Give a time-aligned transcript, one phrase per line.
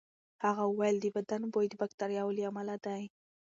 [0.45, 3.03] هغه وویل د بدن بوی د باکتریاوو له امله دی.